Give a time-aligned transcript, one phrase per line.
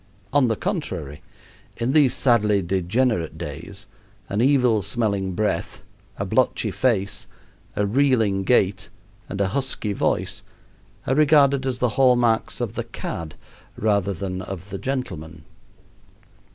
[0.33, 1.21] On the contrary,
[1.77, 3.85] in these sadly degenerate days
[4.29, 5.83] an evil smelling breath,
[6.17, 7.27] a blotchy face,
[7.75, 8.89] a reeling gait,
[9.29, 10.41] and a husky voice
[11.05, 13.35] are regarded as the hall marks of the cad
[13.77, 15.43] rather than or the gentleman.